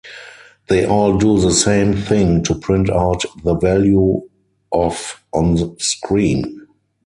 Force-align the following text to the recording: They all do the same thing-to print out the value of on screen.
They 0.67 0.83
all 0.83 1.15
do 1.19 1.39
the 1.39 1.51
same 1.53 1.93
thing-to 1.95 2.55
print 2.55 2.89
out 2.89 3.23
the 3.43 3.53
value 3.53 4.23
of 4.71 5.23
on 5.31 5.77
screen. 5.77 6.65